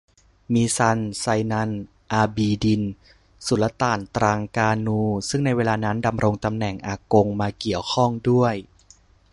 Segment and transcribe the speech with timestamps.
[0.53, 1.69] มีซัน ไซนัล
[2.13, 2.81] อาบีดิน
[3.45, 8.55] สุลต่านตรังกานู ซึ่งในเวลานั้นดำรงตำแหน่งอากงมาเกี่ยวข้องด้วย